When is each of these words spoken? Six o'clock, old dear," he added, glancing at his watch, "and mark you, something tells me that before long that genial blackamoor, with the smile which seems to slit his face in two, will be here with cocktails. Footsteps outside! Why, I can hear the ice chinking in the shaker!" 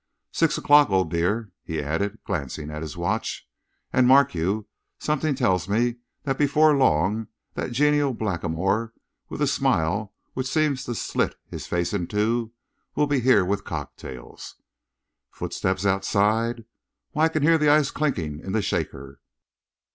Six 0.31 0.57
o'clock, 0.57 0.89
old 0.89 1.11
dear," 1.11 1.51
he 1.63 1.79
added, 1.79 2.17
glancing 2.25 2.71
at 2.71 2.81
his 2.81 2.97
watch, 2.97 3.47
"and 3.93 4.07
mark 4.07 4.33
you, 4.33 4.65
something 4.97 5.35
tells 5.35 5.69
me 5.69 5.97
that 6.23 6.39
before 6.39 6.75
long 6.75 7.27
that 7.53 7.71
genial 7.71 8.11
blackamoor, 8.15 8.93
with 9.29 9.41
the 9.41 9.45
smile 9.45 10.15
which 10.33 10.47
seems 10.47 10.85
to 10.85 10.95
slit 10.95 11.35
his 11.51 11.67
face 11.67 11.93
in 11.93 12.07
two, 12.07 12.51
will 12.95 13.05
be 13.05 13.19
here 13.19 13.45
with 13.45 13.63
cocktails. 13.63 14.55
Footsteps 15.29 15.85
outside! 15.85 16.65
Why, 17.11 17.25
I 17.25 17.29
can 17.29 17.43
hear 17.43 17.59
the 17.59 17.69
ice 17.69 17.91
chinking 17.91 18.39
in 18.43 18.53
the 18.53 18.63
shaker!" 18.63 19.21